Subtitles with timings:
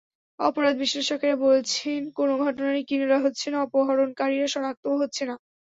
[0.39, 5.35] অপরাধ বিশ্লেষকেরা বলছেন, কোনো ঘটনারই কিনারা হচ্ছে না, অপহরণকারীরা শনাক্তও হচ্ছে না।